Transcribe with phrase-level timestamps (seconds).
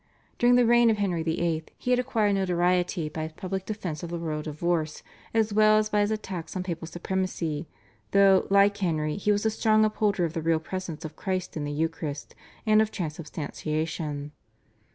[0.39, 1.63] During the reign of Henry VIII.
[1.77, 5.89] he had acquired notoriety by his public defence of the royal divorce, as well as
[5.89, 7.67] by his attacks on papal supremacy,
[8.09, 11.65] though, like Henry, he was a strong upholder of the Real Presence of Christ in
[11.65, 12.33] the Eucharist,
[12.65, 14.31] and of Transubstantiation.